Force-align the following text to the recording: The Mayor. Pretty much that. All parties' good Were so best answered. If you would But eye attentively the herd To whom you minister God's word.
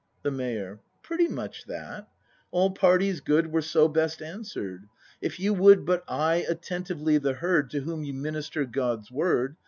The 0.23 0.31
Mayor. 0.31 0.79
Pretty 1.03 1.27
much 1.27 1.65
that. 1.67 2.09
All 2.49 2.71
parties' 2.71 3.21
good 3.21 3.51
Were 3.51 3.61
so 3.61 3.87
best 3.87 4.19
answered. 4.19 4.85
If 5.21 5.39
you 5.39 5.53
would 5.53 5.85
But 5.85 6.03
eye 6.07 6.43
attentively 6.49 7.19
the 7.19 7.33
herd 7.33 7.69
To 7.69 7.81
whom 7.81 8.03
you 8.03 8.15
minister 8.15 8.65
God's 8.65 9.11
word. 9.11 9.57